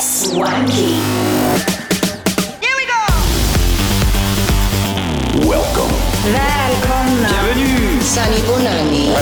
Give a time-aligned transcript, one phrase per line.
[0.00, 0.96] Swanky.
[2.64, 3.02] Here we go.
[5.46, 5.92] Welcome.
[6.24, 7.28] Välkomna.
[7.28, 8.00] Bienvenue.
[8.00, 9.12] Sani Bonani.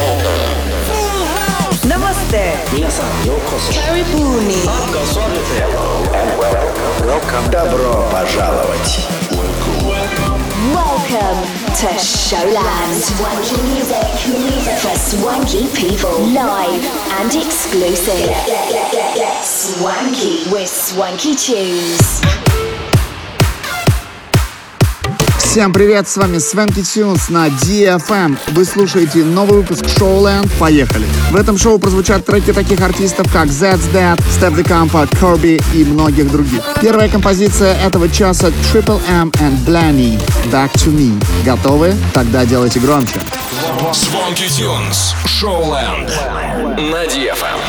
[1.89, 2.55] Namaste.
[2.73, 3.73] Minasan yokoso.
[3.75, 4.63] Karibuni.
[6.15, 7.07] And welcome.
[7.07, 7.51] Welcome.
[7.51, 9.24] Добро пожаловать.
[11.11, 11.45] Welcome
[11.77, 12.95] to Showland.
[12.95, 16.83] Swanky music, for swanky people, live
[17.21, 18.35] and exclusive.
[19.45, 22.64] Swanky with swanky tunes.
[25.55, 28.11] Всем привет, с вами Свенки Тюнс на DFM.
[28.11, 28.39] Эм.
[28.49, 30.51] Вы слушаете новый выпуск Showland.
[30.59, 31.07] Поехали!
[31.31, 35.85] В этом шоу прозвучат треки таких артистов, как Zed's Dead, Step the Campa, Kirby и
[35.85, 36.61] многих других.
[36.81, 41.13] Первая композиция этого часа Triple M and Blaney Back to Me.
[41.45, 41.95] Готовы?
[42.13, 43.21] Тогда делайте громче.
[43.93, 46.11] Свенки Тюнс, Showland
[46.91, 47.61] на DFM.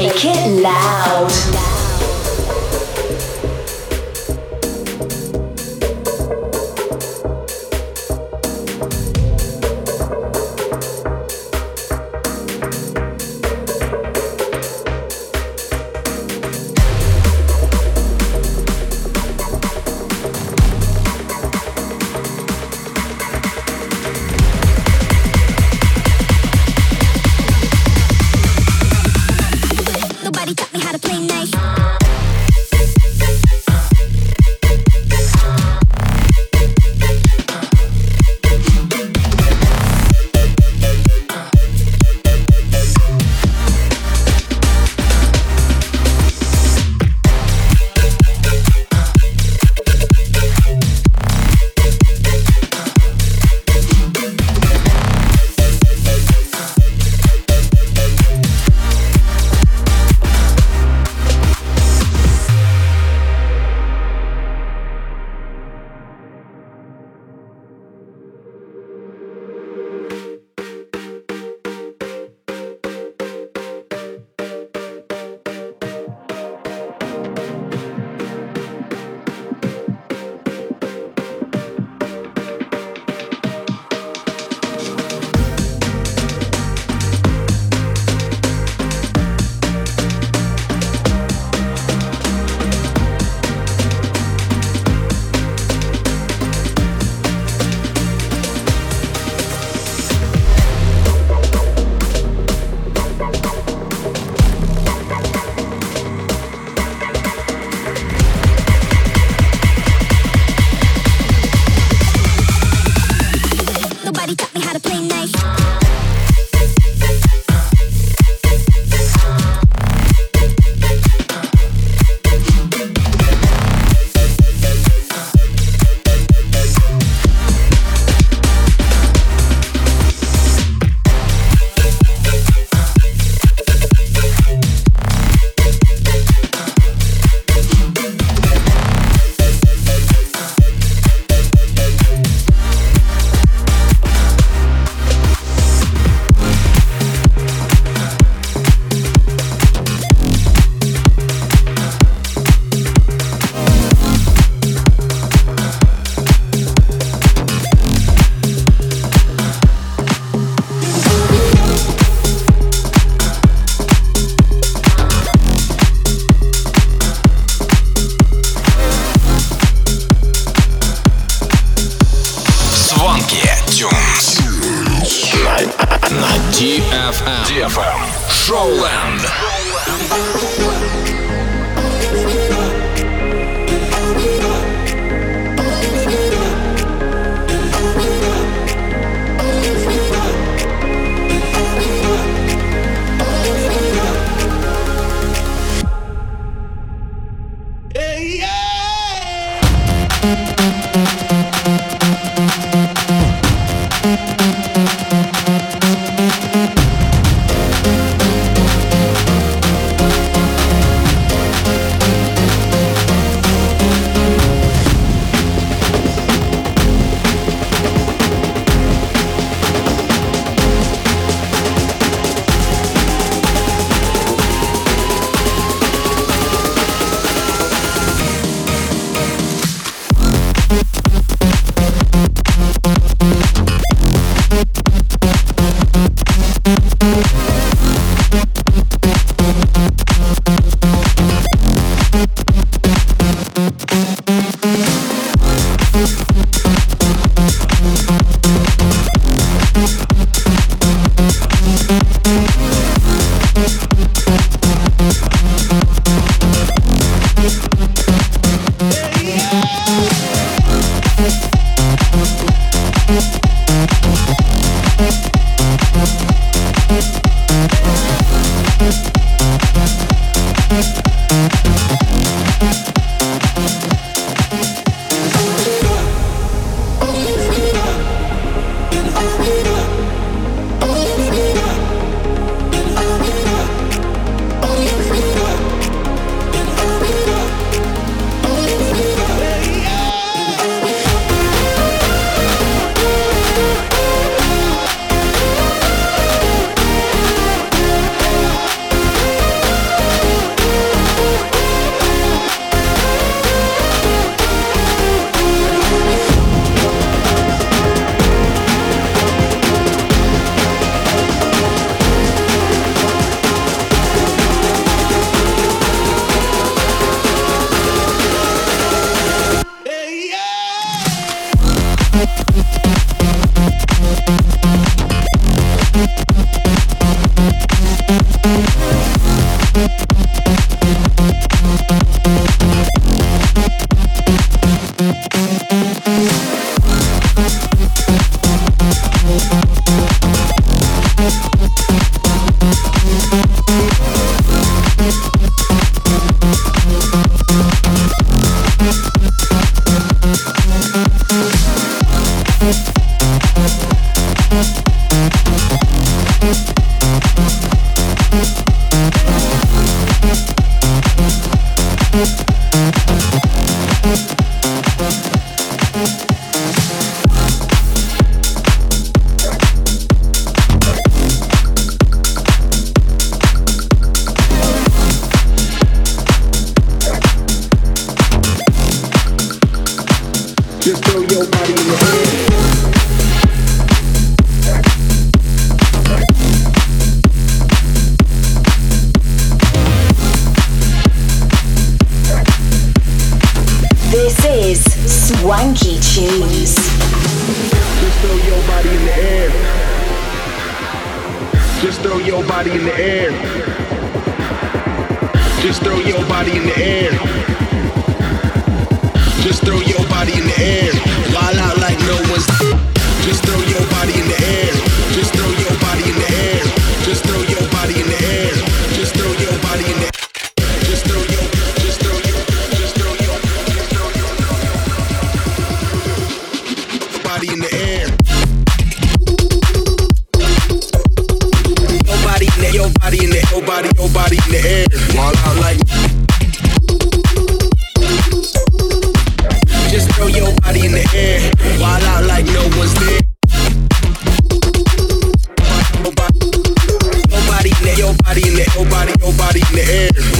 [0.00, 1.49] Make it loud.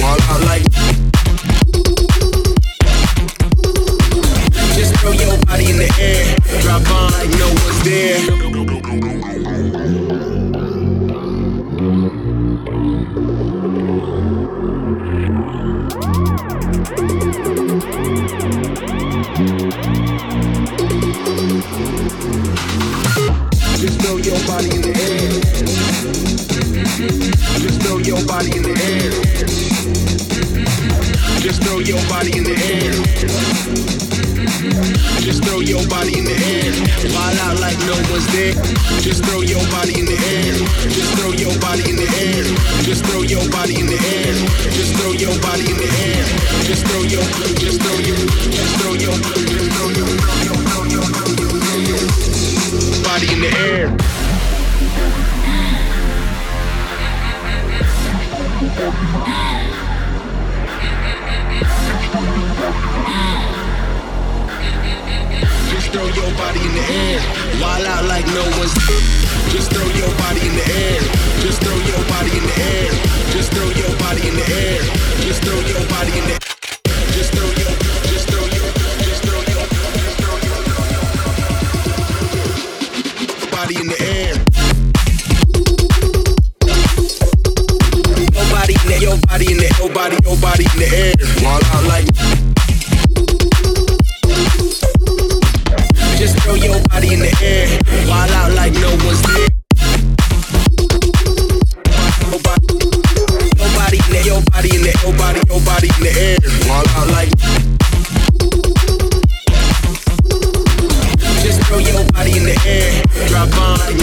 [0.01, 0.70] Wild out like.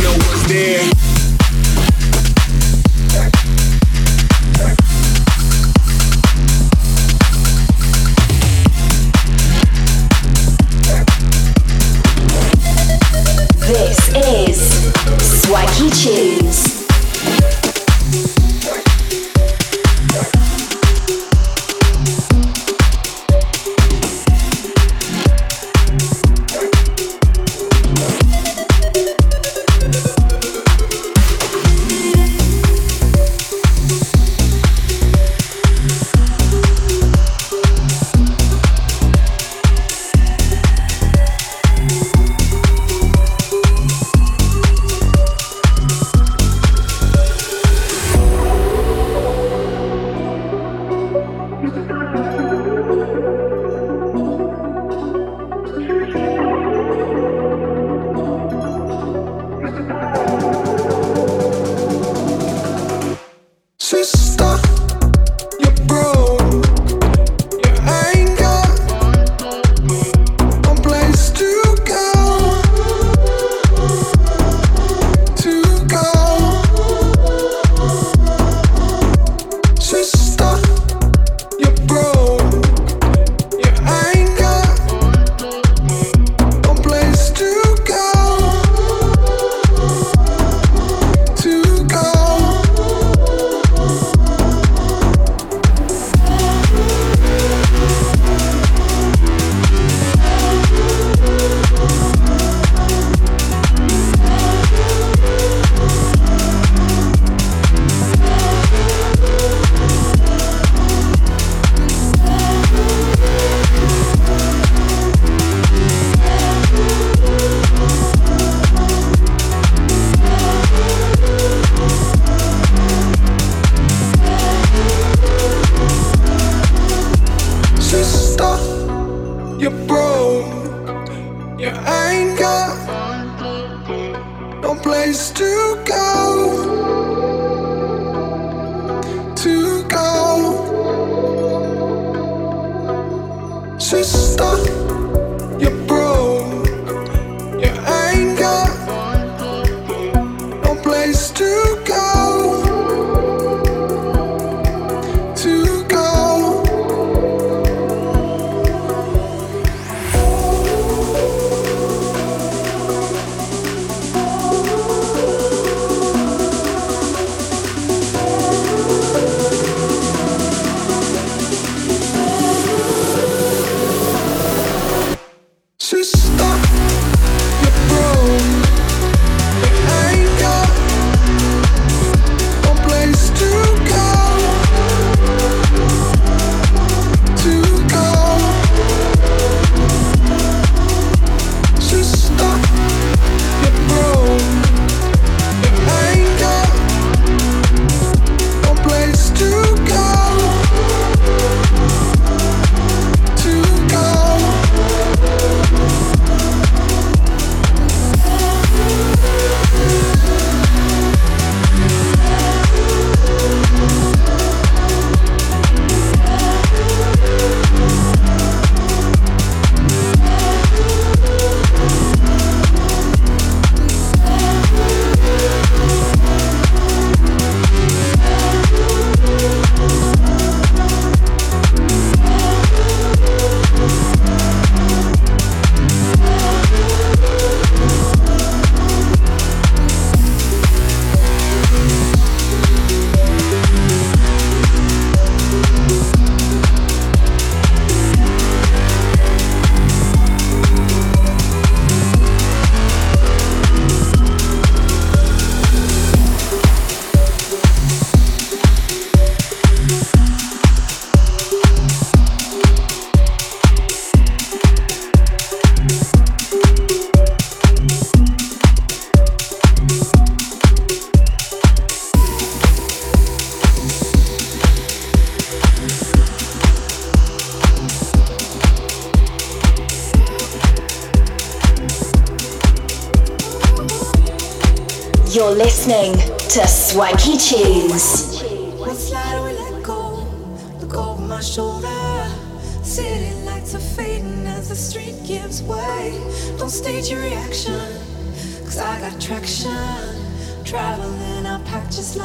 [0.02, 0.98] No one's there.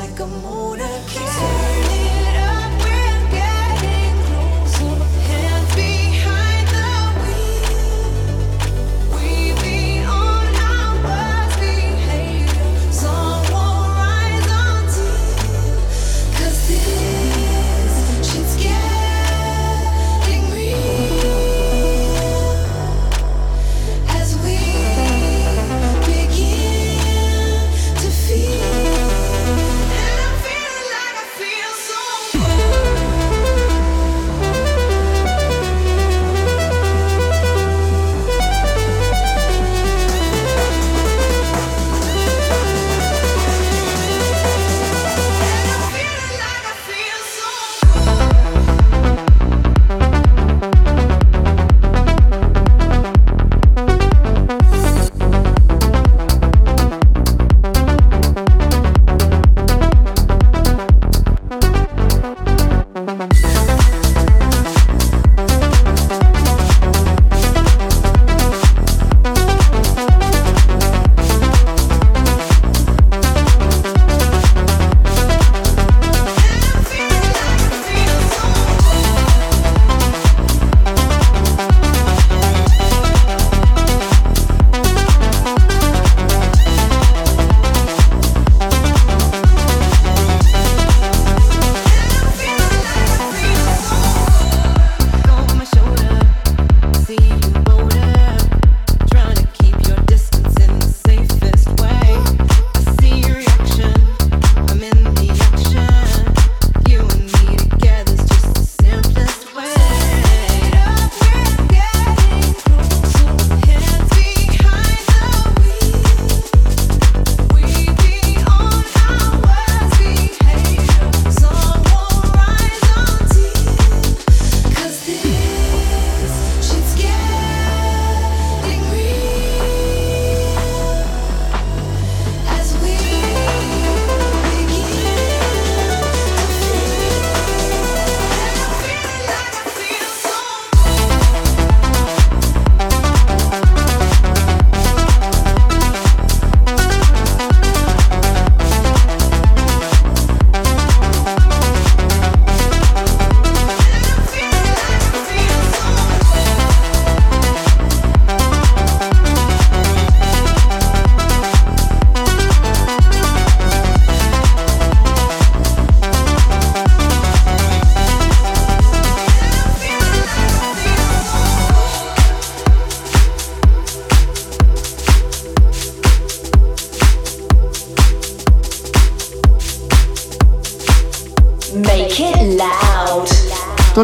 [0.03, 0.62] Like a motorcade.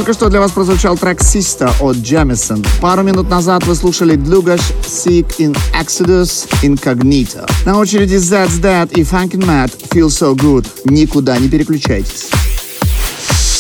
[0.10, 2.66] Только что для вас прозвучал трек Sister от Jamison.
[2.82, 7.48] Пару минут назад вы слушали Dlugash Seek in Exodus Incognito.
[7.64, 10.66] На очереди That's Dead и Funkin' Matt Feel So Good.
[10.86, 12.32] Никуда не переключайтесь.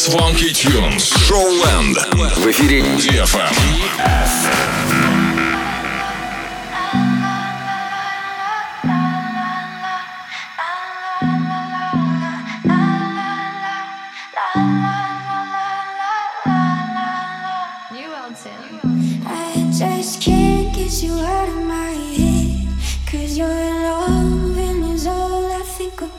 [0.07, 1.13] Swanky Tunes.
[1.29, 1.99] Showland.
[2.41, 5.08] В эфире DFM.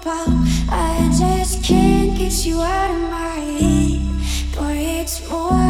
[0.03, 0.29] About.
[0.69, 4.01] I just can't get you out of my head.
[4.57, 5.70] Boy, it's more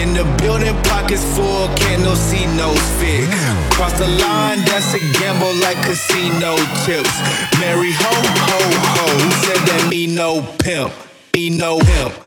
[0.00, 3.28] In the building, pockets full, can't no see no fit.
[3.74, 7.14] Cross the line, that's a gamble like casino chips.
[7.60, 8.14] Mary ho
[8.48, 8.60] ho
[8.94, 10.92] ho, who said that me no pimp?
[11.34, 12.24] Me no pimp.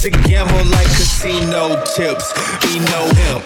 [0.00, 2.32] That's a gamble like casino chips.
[2.64, 3.42] Me no him.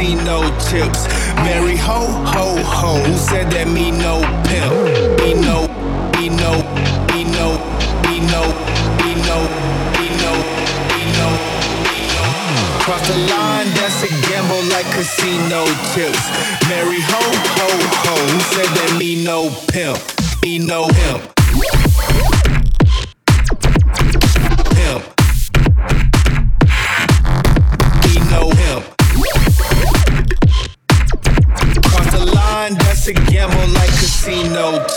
[0.00, 1.06] Casino chips.
[1.44, 4.72] Mary ho, ho, ho, who said that me no pimp?
[5.20, 5.68] Me no,
[6.16, 6.52] me no,
[7.12, 7.60] me no,
[8.08, 8.42] me no,
[9.04, 9.36] me no,
[10.00, 10.32] me no,
[10.88, 11.28] me no.
[12.80, 16.24] Cross the line, that's a gamble like casino chips.
[16.68, 17.22] Mary ho,
[17.58, 17.68] ho,
[18.04, 20.00] ho, who said that me no pimp?
[20.42, 20.88] Me no.
[20.88, 21.39] Pimp.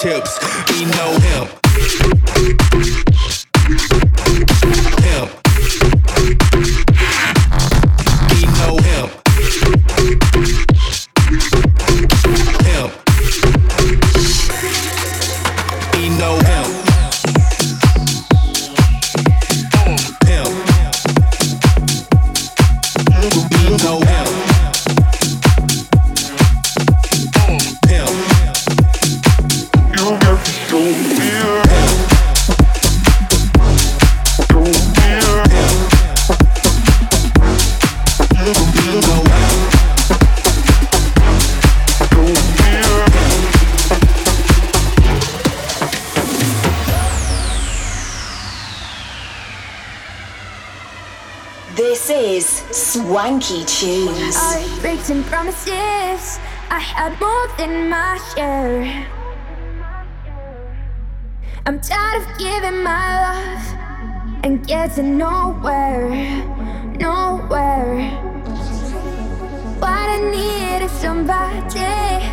[0.03, 1.47] Me no him.
[1.77, 2.72] Him.
[53.23, 54.35] Swanky Tunes.
[54.35, 56.39] I breaks and promises.
[56.69, 59.07] I had more than my share.
[61.65, 63.63] I'm tired of giving my love
[64.43, 66.09] and getting nowhere,
[66.99, 68.11] nowhere.
[69.79, 71.79] What I need is somebody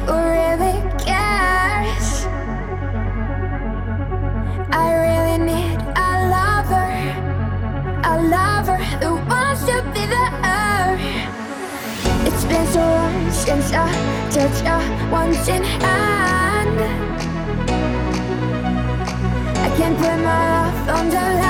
[0.06, 0.74] who really
[1.06, 2.26] cares.
[4.74, 6.90] I really need a lover,
[8.10, 10.59] a lover who wants to be there.
[12.50, 13.86] Been so long since I
[14.32, 14.78] touched a
[15.46, 16.80] in hand.
[19.56, 21.49] I can't put my love on the line.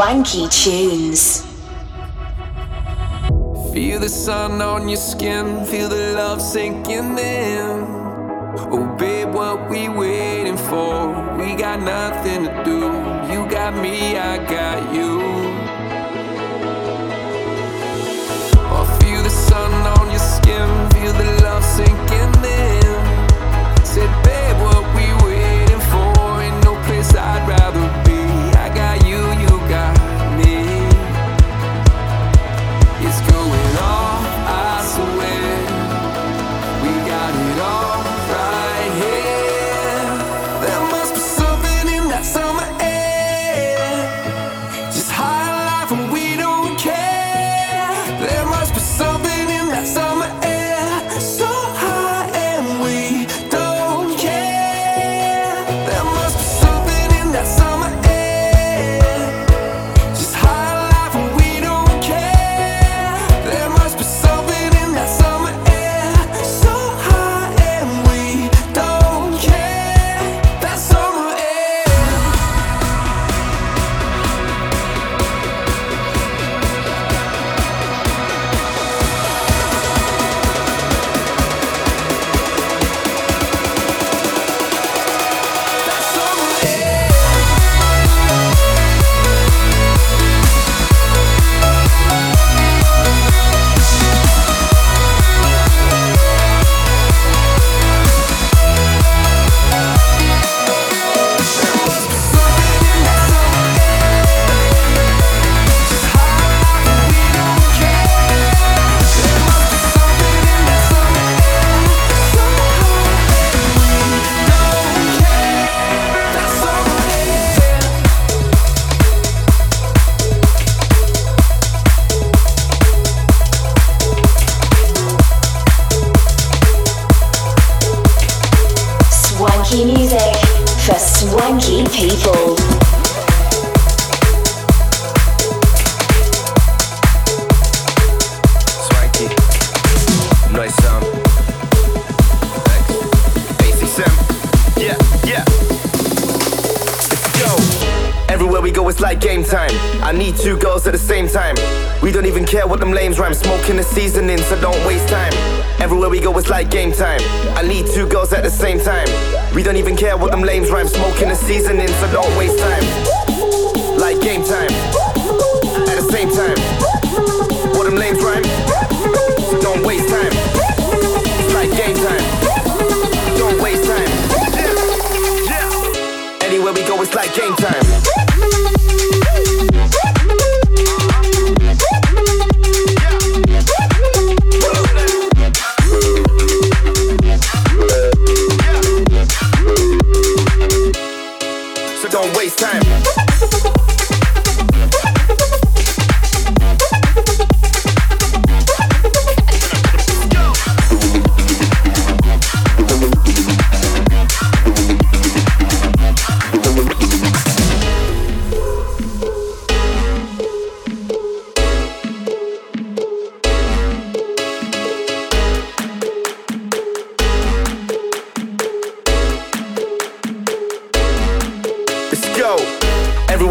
[0.00, 1.42] Swanky tunes.
[3.70, 7.84] Feel the sun on your skin, feel the love sinking in.
[8.72, 11.36] Oh, babe, what we waiting for?
[11.36, 12.80] We got nothing to do.
[13.30, 15.20] You got me, I got you.
[18.72, 22.69] Oh, feel the sun on your skin, feel the love sinking in.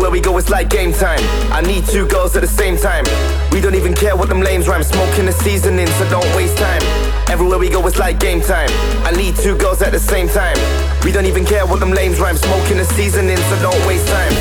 [0.10, 1.20] Everywhere we go, it's like game time.
[1.53, 3.05] I need two girls at the same time.
[3.51, 4.82] We don't even care what them lames rhyme.
[4.82, 6.82] Smoking the seasoning, so don't waste time.
[7.30, 8.70] Everywhere we go, it's like game time.
[9.05, 10.57] I need two girls at the same time.
[11.05, 12.38] We don't even care what them lames rhyme.
[12.38, 14.34] Smoking the seasoning, so don't waste time.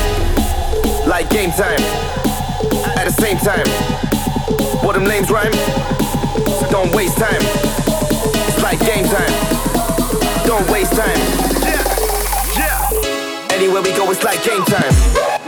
[1.07, 1.81] Like game time.
[2.97, 3.67] At the same time.
[4.81, 5.53] What them lames rhyme?
[5.53, 7.43] So don't waste time.
[8.49, 9.33] It's like game time.
[10.47, 11.19] Don't waste time.
[11.61, 11.85] Yeah.
[12.57, 13.53] Yeah.
[13.53, 15.38] Anywhere we go, it's like game time.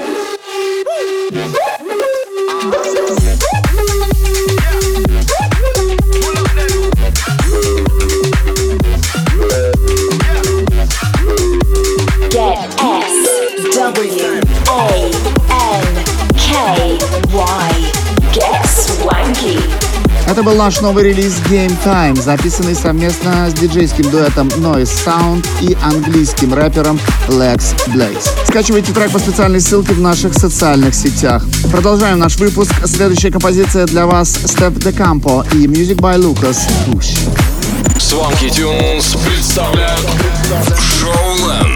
[13.94, 15.12] W A
[15.50, 15.84] N
[16.38, 16.98] K
[17.34, 17.92] Y.
[18.32, 19.60] Get swanky.
[20.28, 25.78] Это был наш новый релиз Game Time, записанный совместно с диджейским дуэтом Noise Sound и
[25.84, 28.30] английским рэпером Lex Blaze.
[28.48, 31.44] Скачивайте трек по специальной ссылке в наших социальных сетях.
[31.70, 32.72] Продолжаем наш выпуск.
[32.86, 37.28] Следующая композиция для вас Step De Campo и Music by Lucas Push.
[37.98, 40.08] Swanky Tunes представляют
[40.80, 41.71] Шоуленд.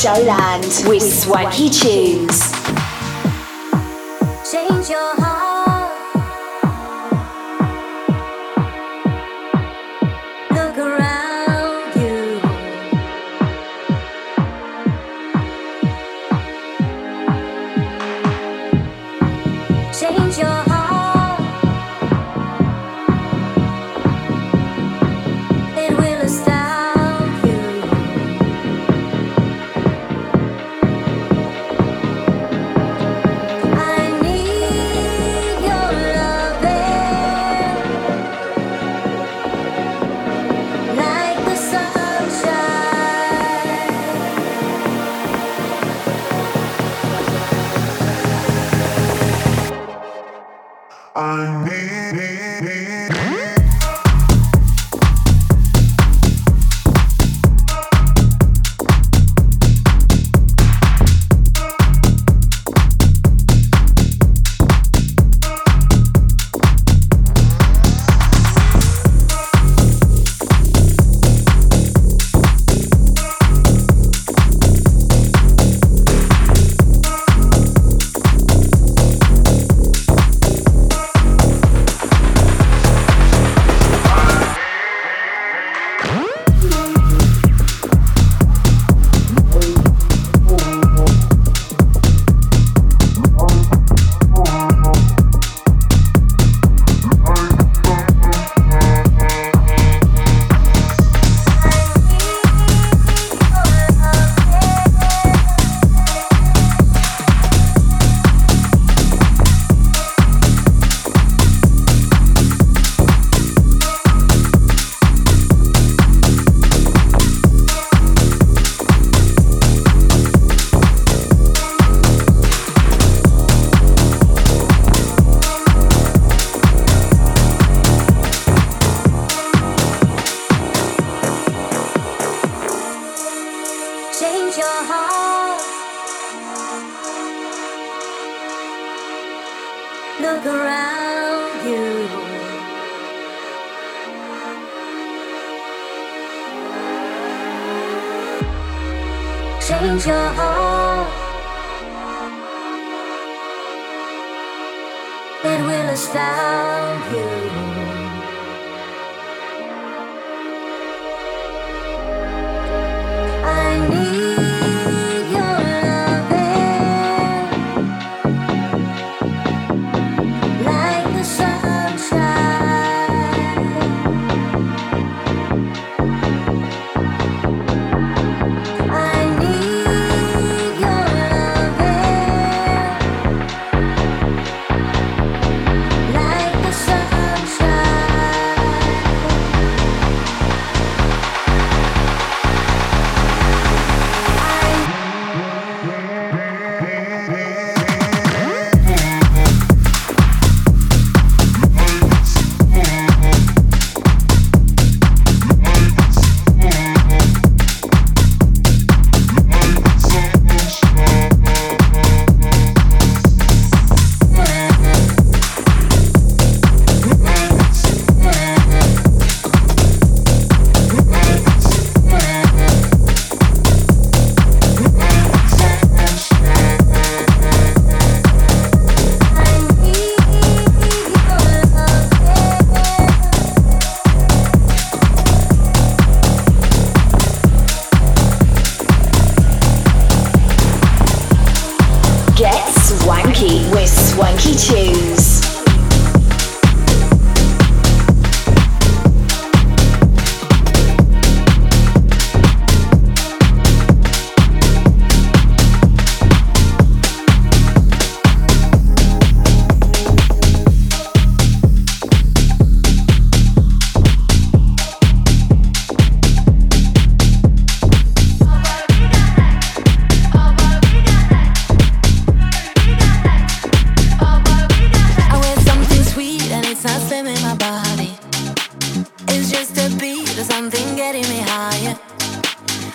[0.00, 2.49] Showland with Swanky Tunes.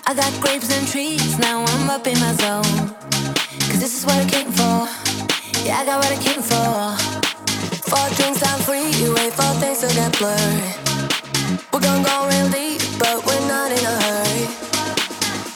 [0.08, 2.94] I got grapes and trees, now I'm up in my zone.
[3.70, 4.86] Cause this is what I came for.
[5.66, 6.94] Yeah, I got what I came for.
[7.90, 8.92] Four drinks, I'm free.
[9.02, 10.62] You wait for things to get blurry.
[11.74, 14.46] We're gonna go real deep, but we're not in a hurry.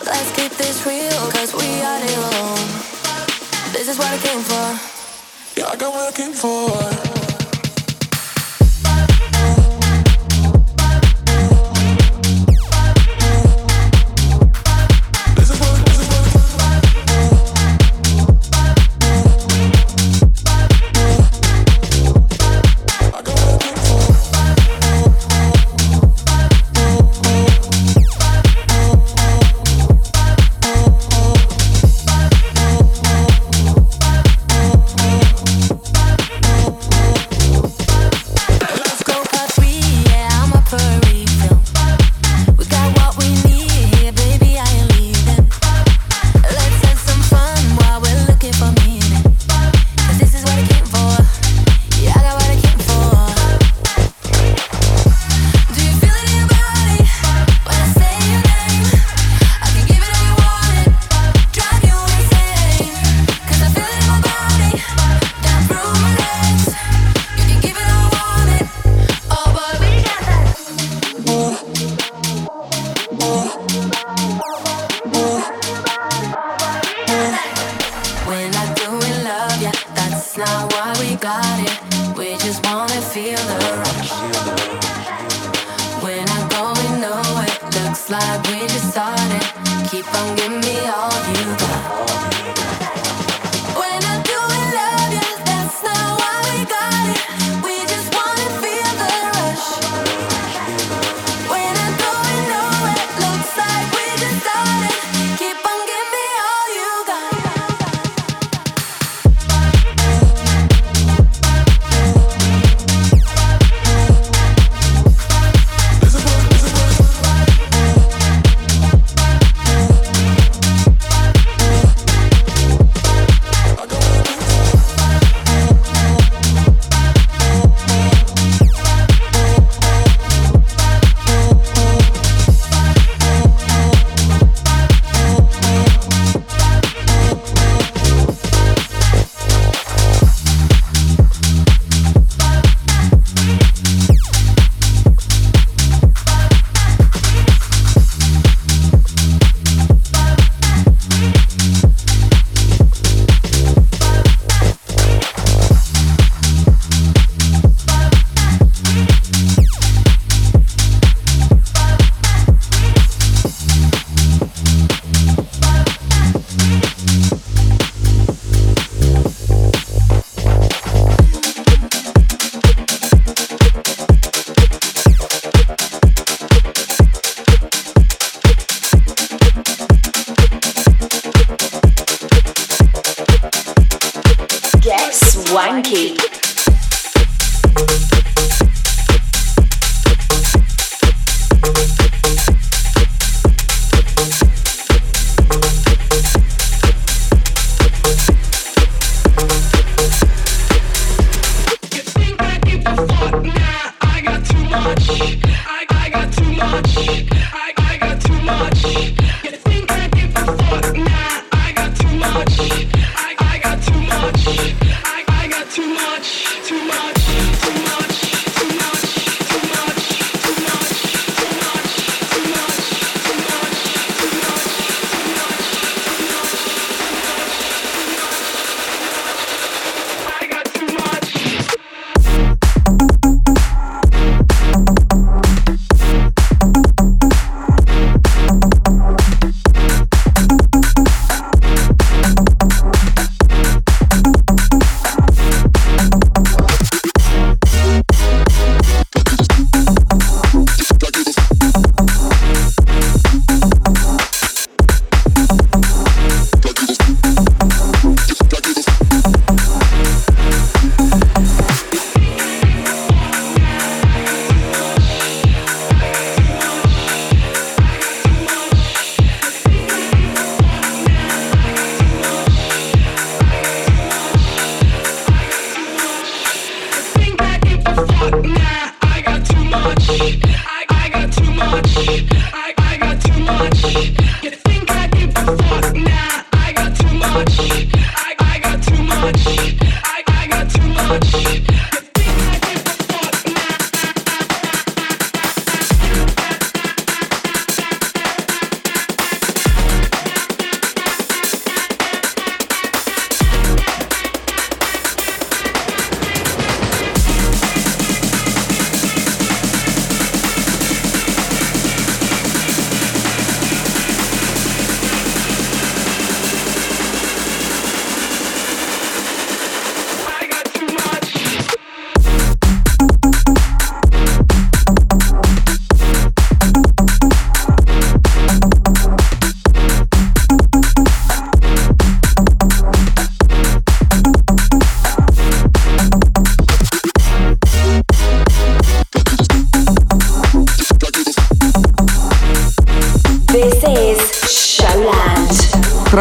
[0.03, 2.65] Let's keep this real, cause we are alone.
[3.71, 5.59] This is what I came for.
[5.59, 7.18] Yeah, I got what I came for.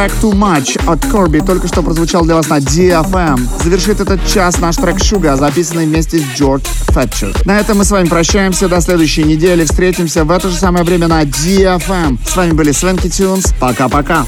[0.09, 3.63] трек Too Much от Корби только что прозвучал для вас на DFM.
[3.63, 7.35] Завершит этот час наш трек Шуга, записанный вместе с Джордж Фэтчер.
[7.45, 8.69] На этом мы с вами прощаемся.
[8.69, 9.65] До следующей недели.
[9.65, 12.19] Встретимся в это же самое время на DFM.
[12.27, 13.53] С вами были Свенки Тюнс.
[13.61, 14.25] Пока-пока.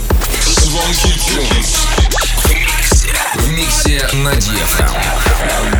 [4.12, 5.79] На DFM.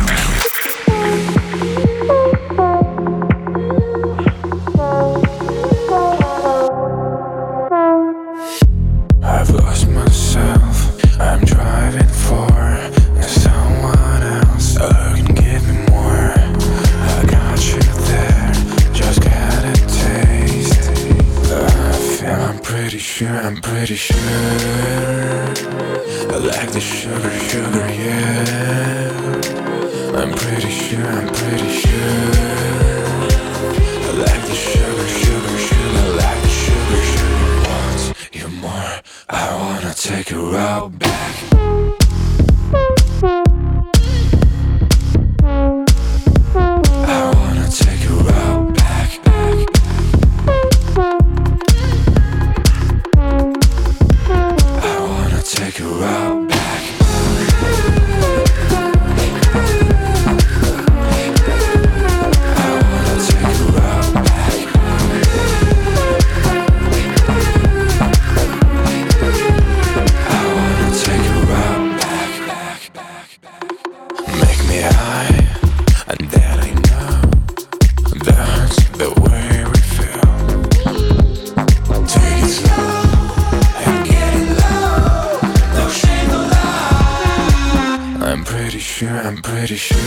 [89.61, 89.99] pretty sure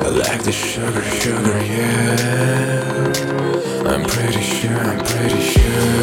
[0.00, 3.12] I like the sugar, sugar, yeah.
[3.86, 6.01] I'm pretty sure, I'm pretty sure.